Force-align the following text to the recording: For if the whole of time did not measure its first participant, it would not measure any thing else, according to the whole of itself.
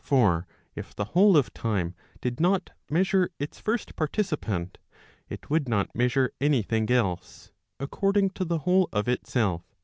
For 0.00 0.46
if 0.74 0.94
the 0.94 1.04
whole 1.04 1.36
of 1.36 1.52
time 1.52 1.94
did 2.22 2.40
not 2.40 2.70
measure 2.88 3.28
its 3.38 3.60
first 3.60 3.96
participant, 3.96 4.78
it 5.28 5.50
would 5.50 5.68
not 5.68 5.94
measure 5.94 6.32
any 6.40 6.62
thing 6.62 6.88
else, 6.90 7.52
according 7.78 8.30
to 8.30 8.46
the 8.46 8.60
whole 8.60 8.88
of 8.94 9.08
itself. 9.08 9.76